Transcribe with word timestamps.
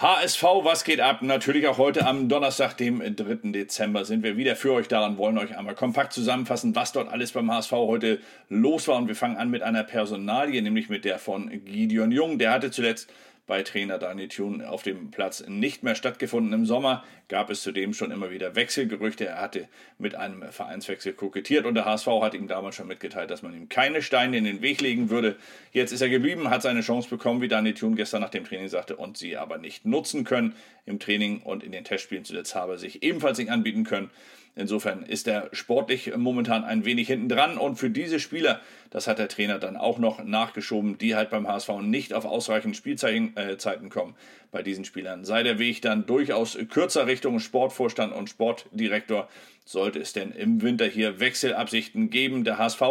HSV, 0.00 0.42
was 0.62 0.84
geht 0.84 0.98
ab? 0.98 1.20
Natürlich 1.20 1.66
auch 1.66 1.76
heute 1.76 2.06
am 2.06 2.30
Donnerstag, 2.30 2.74
dem 2.78 3.00
3. 3.00 3.50
Dezember, 3.52 4.06
sind 4.06 4.22
wir 4.22 4.38
wieder 4.38 4.56
für 4.56 4.72
euch 4.72 4.88
da 4.88 5.04
und 5.04 5.18
wollen 5.18 5.36
euch 5.36 5.58
einmal 5.58 5.74
kompakt 5.74 6.14
zusammenfassen, 6.14 6.74
was 6.74 6.92
dort 6.92 7.12
alles 7.12 7.32
beim 7.32 7.52
HSV 7.52 7.72
heute 7.72 8.18
los 8.48 8.88
war. 8.88 8.96
Und 8.96 9.08
wir 9.08 9.14
fangen 9.14 9.36
an 9.36 9.50
mit 9.50 9.62
einer 9.62 9.84
Personalie, 9.84 10.62
nämlich 10.62 10.88
mit 10.88 11.04
der 11.04 11.18
von 11.18 11.50
Gideon 11.66 12.12
Jung. 12.12 12.38
Der 12.38 12.50
hatte 12.50 12.70
zuletzt 12.70 13.12
bei 13.50 13.64
Trainer 13.64 13.98
Daniel 13.98 14.28
Thun 14.28 14.62
auf 14.62 14.84
dem 14.84 15.10
Platz 15.10 15.42
nicht 15.48 15.82
mehr 15.82 15.96
stattgefunden. 15.96 16.52
Im 16.52 16.66
Sommer 16.66 17.02
gab 17.26 17.50
es 17.50 17.62
zudem 17.62 17.94
schon 17.94 18.12
immer 18.12 18.30
wieder 18.30 18.54
Wechselgerüchte. 18.54 19.26
Er 19.26 19.40
hatte 19.40 19.66
mit 19.98 20.14
einem 20.14 20.44
Vereinswechsel 20.52 21.14
kokettiert 21.14 21.66
und 21.66 21.74
der 21.74 21.84
HSV 21.84 22.06
hat 22.22 22.34
ihm 22.34 22.46
damals 22.46 22.76
schon 22.76 22.86
mitgeteilt, 22.86 23.28
dass 23.28 23.42
man 23.42 23.52
ihm 23.52 23.68
keine 23.68 24.02
Steine 24.02 24.38
in 24.38 24.44
den 24.44 24.62
Weg 24.62 24.80
legen 24.80 25.10
würde. 25.10 25.34
Jetzt 25.72 25.90
ist 25.90 26.00
er 26.00 26.08
geblieben, 26.08 26.48
hat 26.48 26.62
seine 26.62 26.82
Chance 26.82 27.10
bekommen, 27.10 27.42
wie 27.42 27.48
Daniel 27.48 27.74
Thun 27.74 27.96
gestern 27.96 28.20
nach 28.20 28.30
dem 28.30 28.44
Training 28.44 28.68
sagte, 28.68 28.94
und 28.94 29.18
sie 29.18 29.36
aber 29.36 29.58
nicht 29.58 29.84
nutzen 29.84 30.22
können. 30.22 30.54
Im 30.86 31.00
Training 31.00 31.40
und 31.42 31.64
in 31.64 31.72
den 31.72 31.82
Testspielen 31.82 32.24
zuletzt 32.24 32.54
habe 32.54 32.74
er 32.74 32.78
sich 32.78 33.02
ebenfalls 33.02 33.38
nicht 33.38 33.50
anbieten 33.50 33.82
können. 33.82 34.10
Insofern 34.56 35.04
ist 35.04 35.28
er 35.28 35.48
sportlich 35.52 36.14
momentan 36.16 36.64
ein 36.64 36.84
wenig 36.84 37.06
hinten 37.06 37.28
dran 37.28 37.56
und 37.56 37.76
für 37.76 37.88
diese 37.88 38.18
Spieler, 38.18 38.60
das 38.90 39.06
hat 39.06 39.18
der 39.18 39.28
Trainer 39.28 39.58
dann 39.58 39.76
auch 39.76 39.98
noch 39.98 40.24
nachgeschoben, 40.24 40.98
die 40.98 41.14
halt 41.14 41.30
beim 41.30 41.46
HSV 41.46 41.80
nicht 41.82 42.12
auf 42.12 42.24
ausreichend 42.24 42.76
Spielzeiten 42.76 43.36
äh, 43.48 43.88
kommen. 43.88 44.14
Bei 44.50 44.62
diesen 44.62 44.84
Spielern 44.84 45.24
sei 45.24 45.42
der 45.42 45.58
Weg 45.58 45.82
dann 45.82 46.06
durchaus 46.06 46.58
kürzer 46.70 47.06
Richtung 47.06 47.38
Sportvorstand 47.38 48.12
und 48.12 48.28
Sportdirektor. 48.28 49.28
Sollte 49.64 50.00
es 50.00 50.12
denn 50.12 50.32
im 50.32 50.62
Winter 50.62 50.86
hier 50.86 51.20
Wechselabsichten 51.20 52.10
geben? 52.10 52.42
Der 52.44 52.58
HSV 52.58 52.82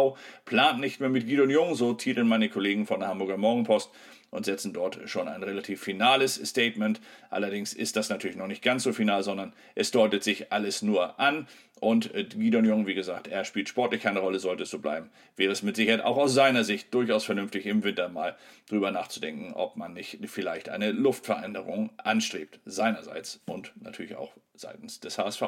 plant 0.46 0.80
nicht 0.80 1.00
mehr 1.00 1.10
mit 1.10 1.26
Guido 1.26 1.44
Jung, 1.44 1.74
so 1.74 1.92
titeln 1.92 2.28
meine 2.28 2.48
Kollegen 2.48 2.86
von 2.86 3.00
der 3.00 3.08
Hamburger 3.08 3.36
Morgenpost 3.36 3.90
und 4.30 4.44
setzen 4.44 4.72
dort 4.72 4.98
schon 5.06 5.28
ein 5.28 5.42
relativ 5.42 5.82
finales 5.82 6.34
Statement. 6.34 7.00
Allerdings 7.30 7.72
ist 7.72 7.96
das 7.96 8.08
natürlich 8.08 8.36
noch 8.36 8.46
nicht 8.46 8.62
ganz 8.62 8.84
so 8.84 8.92
final, 8.92 9.22
sondern 9.22 9.52
es 9.74 9.90
deutet 9.90 10.22
sich 10.22 10.52
alles 10.52 10.82
nur 10.82 11.18
an. 11.18 11.46
Und 11.80 12.14
äh, 12.14 12.24
Gidon 12.24 12.64
Jung, 12.64 12.86
wie 12.86 12.94
gesagt, 12.94 13.26
er 13.26 13.44
spielt 13.44 13.68
sportlich 13.68 14.02
keine 14.02 14.20
Rolle, 14.20 14.38
sollte 14.38 14.64
es 14.64 14.70
so 14.70 14.78
bleiben. 14.78 15.10
Wäre 15.36 15.52
es 15.52 15.62
mit 15.62 15.76
Sicherheit 15.76 16.04
auch 16.04 16.18
aus 16.18 16.34
seiner 16.34 16.62
Sicht 16.62 16.92
durchaus 16.92 17.24
vernünftig, 17.24 17.66
im 17.66 17.82
Winter 17.82 18.08
mal 18.08 18.36
drüber 18.68 18.90
nachzudenken, 18.90 19.54
ob 19.54 19.76
man 19.76 19.94
nicht 19.94 20.18
vielleicht 20.26 20.68
eine 20.68 20.92
Luftveränderung 20.92 21.90
anstrebt. 21.96 22.60
Seinerseits 22.66 23.40
und 23.46 23.72
natürlich 23.80 24.14
auch 24.16 24.32
seitens 24.54 25.00
des 25.00 25.18
HSV. 25.18 25.42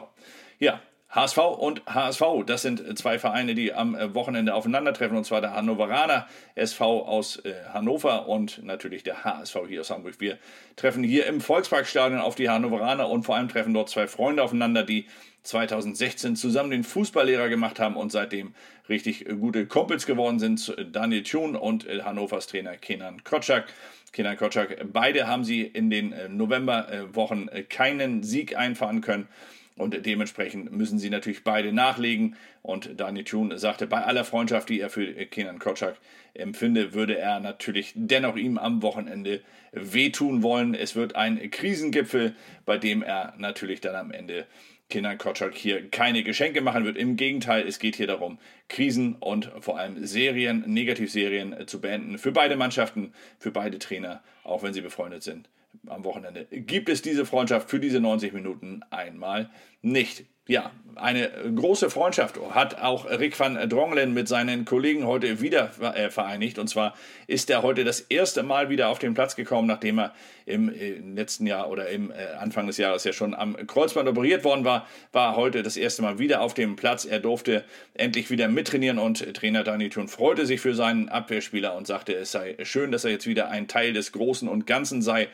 Ja, 0.58 0.80
HSV 1.12 1.38
und 1.58 1.82
HSV, 1.86 2.22
das 2.46 2.62
sind 2.62 2.98
zwei 2.98 3.18
Vereine, 3.18 3.55
die 3.55 3.74
am 3.74 3.94
Wochenende 4.14 4.55
aufeinandertreffen, 4.55 5.14
und 5.14 5.24
zwar 5.24 5.42
der 5.42 5.55
Hannoveraner 5.55 6.27
SV 6.55 7.06
aus 7.06 7.36
äh, 7.44 7.52
Hannover 7.70 8.28
und 8.28 8.64
natürlich 8.64 9.02
der 9.02 9.22
HSV 9.22 9.58
hier 9.68 9.83
aus 9.83 9.90
Hamburg. 9.90 10.14
Wir 10.20 10.38
treffen 10.77 11.05
hier 11.05 11.27
im 11.27 11.42
Volksparkstadion 11.42 12.18
auf 12.18 12.34
die 12.34 12.48
Hannoveraner 12.48 13.10
und 13.10 13.24
vor 13.24 13.36
allem 13.36 13.50
treffen 13.50 13.74
dort 13.74 13.90
zwei 13.90 14.06
Freunde 14.06 14.42
aufeinander, 14.42 14.84
die 14.84 15.05
2016 15.42 16.34
zusammen 16.34 16.70
den 16.70 16.84
Fußballlehrer 16.84 17.50
gemacht 17.50 17.78
haben 17.78 17.96
und 17.96 18.10
seitdem 18.10 18.55
richtig 18.88 19.27
gute 19.38 19.66
Kumpels 19.66 20.06
geworden 20.06 20.38
sind. 20.38 20.74
Daniel 20.92 21.24
Thun 21.24 21.56
und 21.56 21.86
äh, 21.86 22.00
Hannovers 22.02 22.46
Trainer 22.46 22.78
Kenan 22.78 23.22
Kotschak. 23.22 23.66
Kenan 24.12 24.38
Kotschak, 24.38 24.78
beide 24.90 25.27
haben 25.27 25.44
sie 25.44 25.60
in 25.60 25.90
den 25.90 26.12
äh, 26.14 26.30
Novemberwochen 26.30 27.50
keinen 27.68 28.22
Sieg 28.22 28.56
einfahren 28.56 29.02
können. 29.02 29.28
Und 29.77 30.05
dementsprechend 30.05 30.70
müssen 30.73 30.98
sie 30.98 31.11
natürlich 31.11 31.45
beide 31.45 31.73
nachlegen. 31.73 32.37
Und 32.62 33.01
Daniel 33.01 33.25
Thun 33.25 33.56
sagte, 33.59 33.87
bei 33.87 34.03
aller 34.03 34.25
Freundschaft, 34.25 34.69
die 34.69 34.81
er 34.81 34.91
für 34.91 35.06
Kenan 35.27 35.59
Kotschak 35.59 35.97
empfinde, 36.34 36.95
würde 36.95 37.19
er 37.19 37.41
natürlich 37.41 37.92
dennoch 37.95 38.37
ihm 38.37 38.59
am 38.59 38.83
Wochenende 38.83 39.41
wehtun 39.73 40.42
wollen. 40.42 40.75
Es 40.75 40.95
wird 40.95 41.17
ein 41.17 41.51
Krisengipfel, 41.51 42.34
bei 42.64 42.79
dem 42.79 43.03
er 43.03 43.34
natürlich 43.39 43.81
dann 43.81 43.97
am 43.97 44.11
Ende 44.11 44.47
Kenan 44.91 45.17
Kotschak 45.17 45.55
hier 45.55 45.89
keine 45.89 46.23
Geschenke 46.23 46.61
machen 46.61 46.84
wird. 46.84 46.98
Im 46.98 47.17
Gegenteil, 47.17 47.67
es 47.67 47.79
geht 47.79 47.97
hier 47.97 48.07
darum, 48.07 48.39
Krisen 48.69 49.14
und 49.14 49.51
vor 49.61 49.79
allem 49.79 50.05
Serien, 50.05 50.64
Negativserien 50.67 51.67
zu 51.67 51.80
beenden. 51.80 52.19
Für 52.19 52.33
beide 52.33 52.57
Mannschaften, 52.57 53.14
für 53.39 53.51
beide 53.51 53.79
Trainer, 53.79 54.23
auch 54.45 54.63
wenn 54.63 54.75
sie 54.75 54.83
befreundet 54.83 55.23
sind 55.23 55.48
am 55.86 56.05
Wochenende 56.05 56.46
gibt 56.50 56.88
es 56.88 57.02
diese 57.02 57.27
Freundschaft 57.27 57.70
für 57.70 57.80
diese 57.80 58.00
90 58.00 58.33
Minuten 58.33 58.83
einmal 58.90 59.50
nicht. 59.80 60.27
Ja, 60.48 60.73
eine 60.97 61.30
große 61.55 61.89
Freundschaft 61.89 62.39
hat 62.51 62.83
auch 62.83 63.08
Rick 63.08 63.39
van 63.39 63.55
Drongelen 63.69 64.13
mit 64.13 64.27
seinen 64.27 64.64
Kollegen 64.64 65.07
heute 65.07 65.41
wieder 65.41 65.70
äh, 65.95 66.11
vereinigt. 66.11 66.58
Und 66.58 66.67
zwar 66.67 66.95
ist 67.29 67.48
er 67.48 67.63
heute 67.63 67.85
das 67.85 68.01
erste 68.01 68.42
Mal 68.42 68.69
wieder 68.69 68.89
auf 68.89 68.98
den 68.98 69.14
Platz 69.14 69.36
gekommen, 69.36 69.69
nachdem 69.69 70.01
er 70.01 70.13
im 70.45 70.69
äh, 70.69 70.95
letzten 71.14 71.47
Jahr 71.47 71.70
oder 71.70 71.89
im 71.91 72.11
äh, 72.11 72.35
Anfang 72.41 72.67
des 72.67 72.77
Jahres 72.77 73.05
ja 73.05 73.13
schon 73.13 73.35
am 73.35 73.57
Kreuzband 73.69 74.08
operiert 74.08 74.42
worden 74.42 74.64
war, 74.64 74.86
war 75.13 75.36
heute 75.36 75.63
das 75.63 75.77
erste 75.77 76.02
Mal 76.02 76.19
wieder 76.19 76.41
auf 76.41 76.55
dem 76.55 76.75
Platz. 76.75 77.05
Er 77.05 77.20
durfte 77.20 77.64
endlich 77.95 78.31
wieder 78.31 78.48
mittrainieren 78.48 78.98
und 78.98 79.35
Trainer 79.35 79.63
Dani 79.63 79.91
Thun 79.91 80.08
freute 80.08 80.45
sich 80.45 80.61
für 80.61 80.75
seinen 80.75 81.08
Abwehrspieler 81.08 81.77
und 81.77 81.86
sagte, 81.86 82.14
es 82.14 82.33
sei 82.33 82.57
schön, 82.64 82.91
dass 82.91 83.05
er 83.05 83.13
jetzt 83.13 83.29
wieder 83.29 83.48
ein 83.48 83.69
Teil 83.69 83.92
des 83.92 84.11
Großen 84.11 84.48
und 84.48 84.67
Ganzen 84.67 85.02
sei. 85.02 85.29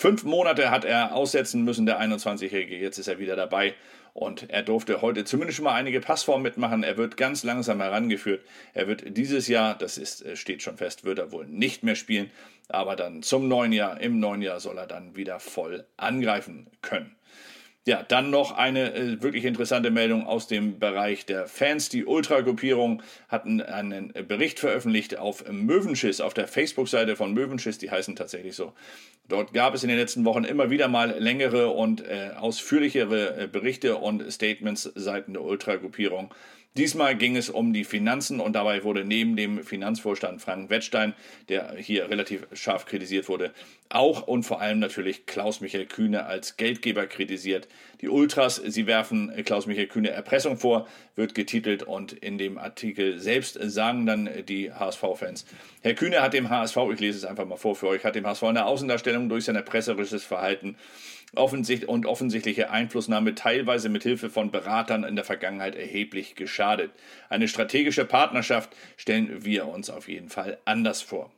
Fünf 0.00 0.22
Monate 0.22 0.70
hat 0.70 0.84
er 0.84 1.12
aussetzen 1.12 1.64
müssen, 1.64 1.84
der 1.84 2.00
21-Jährige. 2.00 2.76
Jetzt 2.76 2.98
ist 2.98 3.08
er 3.08 3.18
wieder 3.18 3.34
dabei 3.34 3.74
und 4.14 4.48
er 4.48 4.62
durfte 4.62 5.02
heute 5.02 5.24
zumindest 5.24 5.56
schon 5.56 5.64
mal 5.64 5.74
einige 5.74 6.00
Passformen 6.00 6.44
mitmachen. 6.44 6.84
Er 6.84 6.96
wird 6.96 7.16
ganz 7.16 7.42
langsam 7.42 7.80
herangeführt. 7.80 8.44
Er 8.74 8.86
wird 8.86 9.16
dieses 9.16 9.48
Jahr, 9.48 9.76
das 9.76 9.98
ist, 9.98 10.24
äh, 10.24 10.36
steht 10.36 10.62
schon 10.62 10.76
fest, 10.76 11.04
wird 11.04 11.18
er 11.18 11.32
wohl 11.32 11.46
nicht 11.46 11.82
mehr 11.82 11.96
spielen. 11.96 12.30
Aber 12.68 12.94
dann 12.94 13.24
zum 13.24 13.48
neuen 13.48 13.72
Jahr, 13.72 14.00
im 14.00 14.20
neuen 14.20 14.40
Jahr 14.40 14.60
soll 14.60 14.78
er 14.78 14.86
dann 14.86 15.16
wieder 15.16 15.40
voll 15.40 15.84
angreifen 15.96 16.68
können. 16.80 17.16
Ja, 17.88 18.02
dann 18.02 18.28
noch 18.28 18.52
eine 18.52 18.92
äh, 18.92 19.22
wirklich 19.22 19.46
interessante 19.46 19.90
Meldung 19.90 20.26
aus 20.26 20.46
dem 20.46 20.78
Bereich 20.78 21.24
der 21.24 21.46
Fans. 21.46 21.88
Die 21.88 22.04
Ultra-Gruppierung 22.04 23.02
hatten 23.28 23.62
einen 23.62 24.12
Bericht 24.28 24.60
veröffentlicht 24.60 25.16
auf 25.16 25.50
Möwenschiss, 25.50 26.20
auf 26.20 26.34
der 26.34 26.48
Facebook-Seite 26.48 27.16
von 27.16 27.32
Möwenschiss, 27.32 27.78
die 27.78 27.90
heißen 27.90 28.14
tatsächlich 28.14 28.54
so. 28.54 28.74
Dort 29.26 29.54
gab 29.54 29.72
es 29.72 29.84
in 29.84 29.88
den 29.88 29.96
letzten 29.96 30.26
Wochen 30.26 30.44
immer 30.44 30.68
wieder 30.68 30.86
mal 30.88 31.18
längere 31.18 31.68
und 31.70 32.02
äh, 32.02 32.32
ausführlichere 32.36 33.44
äh, 33.44 33.46
Berichte 33.46 33.96
und 33.96 34.30
Statements 34.30 34.92
seitens 34.94 35.32
der 35.32 35.42
Ultra-Gruppierung 35.42 36.34
Diesmal 36.78 37.16
ging 37.16 37.36
es 37.36 37.50
um 37.50 37.72
die 37.72 37.82
Finanzen 37.82 38.38
und 38.38 38.52
dabei 38.52 38.84
wurde 38.84 39.04
neben 39.04 39.34
dem 39.34 39.64
Finanzvorstand 39.64 40.40
Frank 40.40 40.70
Wettstein, 40.70 41.12
der 41.48 41.74
hier 41.74 42.08
relativ 42.08 42.46
scharf 42.52 42.86
kritisiert 42.86 43.28
wurde, 43.28 43.52
auch 43.88 44.28
und 44.28 44.44
vor 44.44 44.60
allem 44.60 44.78
natürlich 44.78 45.26
Klaus-Michael 45.26 45.86
Kühne 45.86 46.26
als 46.26 46.56
Geldgeber 46.56 47.08
kritisiert. 47.08 47.66
Die 48.00 48.08
Ultras, 48.08 48.62
sie 48.64 48.86
werfen 48.86 49.32
Klaus-Michael 49.44 49.88
Kühne 49.88 50.10
Erpressung 50.10 50.56
vor, 50.56 50.86
wird 51.16 51.34
getitelt 51.34 51.82
und 51.82 52.12
in 52.12 52.38
dem 52.38 52.58
Artikel 52.58 53.18
selbst 53.18 53.58
sagen 53.60 54.06
dann 54.06 54.30
die 54.46 54.72
HSV-Fans, 54.72 55.46
Herr 55.82 55.94
Kühne 55.94 56.22
hat 56.22 56.32
dem 56.32 56.48
HSV, 56.48 56.76
ich 56.92 57.00
lese 57.00 57.18
es 57.18 57.24
einfach 57.24 57.44
mal 57.44 57.56
vor 57.56 57.74
für 57.74 57.88
euch, 57.88 58.04
hat 58.04 58.14
dem 58.14 58.24
HSV 58.24 58.44
eine 58.44 58.66
Außendarstellung 58.66 59.28
durch 59.28 59.46
sein 59.46 59.56
erpresserisches 59.56 60.22
Verhalten 60.22 60.76
offensichtlich 61.34 61.88
und 61.88 62.06
offensichtliche 62.06 62.70
Einflussnahme 62.70 63.34
teilweise 63.34 63.88
mit 63.88 64.02
Hilfe 64.02 64.30
von 64.30 64.50
Beratern 64.50 65.04
in 65.04 65.16
der 65.16 65.24
Vergangenheit 65.24 65.76
erheblich 65.76 66.34
geschadet. 66.34 66.90
Eine 67.28 67.48
strategische 67.48 68.04
Partnerschaft 68.04 68.74
stellen 68.96 69.44
wir 69.44 69.66
uns 69.68 69.90
auf 69.90 70.08
jeden 70.08 70.28
Fall 70.28 70.58
anders 70.64 71.02
vor. 71.02 71.30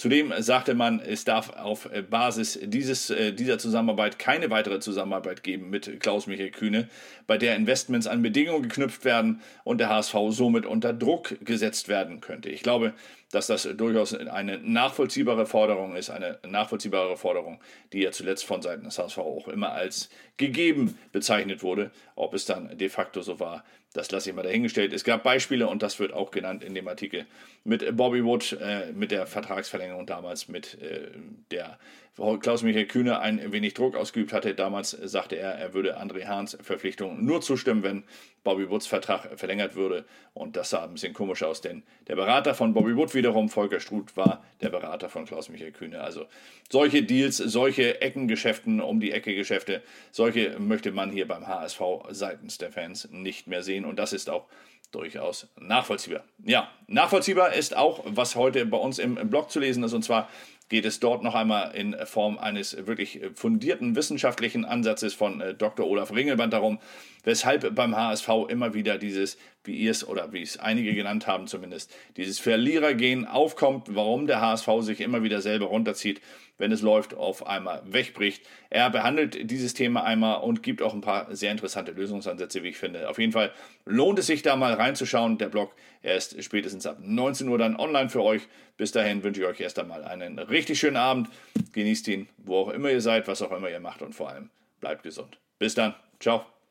Zudem 0.00 0.32
sagte 0.38 0.74
man, 0.74 0.98
es 0.98 1.24
darf 1.24 1.50
auf 1.58 1.86
Basis 2.08 2.58
dieses, 2.62 3.10
äh, 3.10 3.34
dieser 3.34 3.58
Zusammenarbeit 3.58 4.18
keine 4.18 4.48
weitere 4.48 4.80
Zusammenarbeit 4.80 5.42
geben 5.42 5.68
mit 5.68 6.00
Klaus-Michael 6.00 6.52
Kühne, 6.52 6.88
bei 7.26 7.36
der 7.36 7.54
Investments 7.54 8.06
an 8.06 8.22
Bedingungen 8.22 8.62
geknüpft 8.62 9.04
werden 9.04 9.42
und 9.62 9.76
der 9.76 9.90
HSV 9.90 10.14
somit 10.30 10.64
unter 10.64 10.94
Druck 10.94 11.36
gesetzt 11.44 11.88
werden 11.88 12.22
könnte. 12.22 12.48
Ich 12.48 12.62
glaube, 12.62 12.94
dass 13.30 13.46
das 13.46 13.68
durchaus 13.76 14.14
eine 14.14 14.58
nachvollziehbare 14.58 15.44
Forderung 15.44 15.94
ist, 15.94 16.08
eine 16.08 16.38
nachvollziehbare 16.48 17.18
Forderung, 17.18 17.60
die 17.92 18.00
ja 18.00 18.10
zuletzt 18.10 18.46
von 18.46 18.62
Seiten 18.62 18.84
des 18.84 18.98
HSV 18.98 19.18
auch 19.18 19.48
immer 19.48 19.72
als 19.72 20.08
gegeben 20.38 20.98
bezeichnet 21.12 21.62
wurde. 21.62 21.90
Ob 22.16 22.32
es 22.32 22.46
dann 22.46 22.76
de 22.78 22.88
facto 22.88 23.20
so 23.20 23.38
war, 23.38 23.64
das 23.92 24.10
lasse 24.12 24.30
ich 24.30 24.36
mal 24.36 24.42
dahingestellt. 24.42 24.92
Es 24.92 25.02
gab 25.02 25.24
Beispiele 25.24 25.66
und 25.66 25.82
das 25.82 25.98
wird 25.98 26.12
auch 26.12 26.30
genannt 26.30 26.62
in 26.62 26.74
dem 26.74 26.86
Artikel 26.86 27.26
mit 27.64 27.96
Bobby 27.96 28.24
Wood, 28.24 28.56
äh, 28.60 28.92
mit 28.92 29.10
der 29.10 29.26
Vertragsverlängerung 29.26 29.89
damals, 30.06 30.48
mit 30.48 30.80
äh, 30.80 31.08
der 31.50 31.78
Klaus-Michael 32.16 32.86
Kühne 32.86 33.20
ein 33.20 33.52
wenig 33.52 33.74
Druck 33.74 33.96
ausgeübt 33.96 34.32
hatte. 34.32 34.54
Damals 34.54 34.90
sagte 34.90 35.36
er, 35.36 35.52
er 35.52 35.72
würde 35.72 35.98
André 35.98 36.26
Hahns 36.26 36.58
Verpflichtung 36.60 37.24
nur 37.24 37.40
zustimmen, 37.40 37.82
wenn 37.82 38.04
Bobby 38.44 38.68
Woods 38.68 38.86
Vertrag 38.86 39.38
verlängert 39.38 39.74
würde. 39.74 40.04
Und 40.34 40.56
das 40.56 40.70
sah 40.70 40.84
ein 40.84 40.92
bisschen 40.92 41.14
komisch 41.14 41.42
aus, 41.42 41.60
denn 41.60 41.82
der 42.08 42.16
Berater 42.16 42.54
von 42.54 42.74
Bobby 42.74 42.96
Wood 42.96 43.14
wiederum, 43.14 43.48
Volker 43.48 43.80
Struth, 43.80 44.16
war 44.16 44.44
der 44.60 44.68
Berater 44.68 45.08
von 45.08 45.24
Klaus-Michael 45.24 45.72
Kühne. 45.72 46.00
Also 46.00 46.26
solche 46.68 47.02
Deals, 47.02 47.38
solche 47.38 48.02
Eckengeschäften, 48.02 48.80
um 48.80 49.00
die 49.00 49.12
Ecke 49.12 49.34
Geschäfte, 49.34 49.82
solche 50.10 50.58
möchte 50.58 50.92
man 50.92 51.10
hier 51.10 51.26
beim 51.26 51.46
HSV 51.46 51.80
seitens 52.10 52.58
der 52.58 52.70
Fans 52.70 53.08
nicht 53.10 53.46
mehr 53.46 53.62
sehen. 53.62 53.84
Und 53.84 53.98
das 53.98 54.12
ist 54.12 54.28
auch 54.28 54.46
durchaus 54.90 55.46
nachvollziehbar. 55.58 56.24
Ja, 56.44 56.70
nachvollziehbar 56.86 57.54
ist 57.54 57.76
auch, 57.76 58.02
was 58.06 58.36
heute 58.36 58.66
bei 58.66 58.78
uns 58.78 58.98
im 58.98 59.14
Blog 59.30 59.50
zu 59.50 59.60
lesen 59.60 59.82
ist, 59.84 59.92
und 59.92 60.02
zwar 60.02 60.28
geht 60.70 60.86
es 60.86 61.00
dort 61.00 61.22
noch 61.22 61.34
einmal 61.34 61.74
in 61.74 61.94
Form 62.06 62.38
eines 62.38 62.86
wirklich 62.86 63.20
fundierten 63.34 63.96
wissenschaftlichen 63.96 64.64
Ansatzes 64.64 65.12
von 65.12 65.40
äh, 65.40 65.52
Dr. 65.52 65.86
Olaf 65.86 66.14
Ringelband 66.14 66.54
darum, 66.54 66.78
weshalb 67.24 67.74
beim 67.74 67.94
HSV 67.94 68.28
immer 68.48 68.72
wieder 68.72 68.96
dieses, 68.96 69.36
wie 69.64 69.76
ihr 69.76 69.90
es 69.90 70.06
oder 70.06 70.32
wie 70.32 70.42
es 70.42 70.58
einige 70.58 70.94
genannt 70.94 71.26
haben 71.26 71.48
zumindest, 71.48 71.94
dieses 72.16 72.38
Verlierergehen 72.38 73.26
aufkommt, 73.26 73.94
warum 73.94 74.26
der 74.26 74.40
HSV 74.40 74.68
sich 74.80 75.00
immer 75.00 75.22
wieder 75.22 75.42
selber 75.42 75.66
runterzieht, 75.66 76.22
wenn 76.60 76.72
es 76.72 76.82
läuft, 76.82 77.14
auf 77.14 77.46
einmal 77.46 77.82
wegbricht. 77.86 78.46
Er 78.68 78.90
behandelt 78.90 79.50
dieses 79.50 79.74
Thema 79.74 80.04
einmal 80.04 80.42
und 80.42 80.62
gibt 80.62 80.82
auch 80.82 80.94
ein 80.94 81.00
paar 81.00 81.34
sehr 81.34 81.50
interessante 81.50 81.92
Lösungsansätze, 81.92 82.62
wie 82.62 82.68
ich 82.68 82.76
finde. 82.76 83.08
Auf 83.08 83.18
jeden 83.18 83.32
Fall 83.32 83.50
lohnt 83.86 84.18
es 84.18 84.26
sich 84.26 84.42
da 84.42 84.56
mal 84.56 84.74
reinzuschauen. 84.74 85.38
Der 85.38 85.48
Blog, 85.48 85.74
er 86.02 86.16
ist 86.16 86.42
spätestens 86.44 86.86
ab 86.86 86.98
19 87.00 87.48
Uhr 87.48 87.58
dann 87.58 87.76
online 87.76 88.10
für 88.10 88.22
euch. 88.22 88.42
Bis 88.76 88.92
dahin 88.92 89.22
wünsche 89.22 89.40
ich 89.40 89.46
euch 89.46 89.60
erst 89.60 89.78
einmal 89.78 90.04
einen 90.04 90.38
richtig 90.60 90.78
schönen 90.78 90.96
Abend. 90.96 91.28
Genießt 91.72 92.08
ihn, 92.08 92.28
wo 92.36 92.58
auch 92.58 92.68
immer 92.68 92.90
ihr 92.90 93.00
seid, 93.00 93.26
was 93.28 93.40
auch 93.40 93.50
immer 93.52 93.70
ihr 93.70 93.80
macht 93.80 94.02
und 94.02 94.14
vor 94.14 94.28
allem 94.28 94.50
bleibt 94.80 95.02
gesund. 95.02 95.38
Bis 95.58 95.74
dann. 95.74 95.94
Ciao. 96.20 96.44